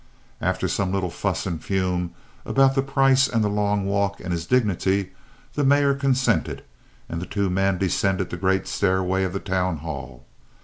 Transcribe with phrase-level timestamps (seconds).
[0.41, 4.47] After some little fuss and fume about the price and the long walk and his
[4.47, 5.11] dignity,
[5.53, 6.63] the Mayor consented,
[7.07, 10.25] and the two men descended the great stairway of the town hall.